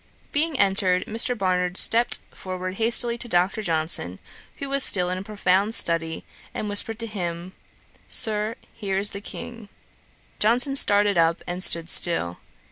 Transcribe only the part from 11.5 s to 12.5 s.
stood still.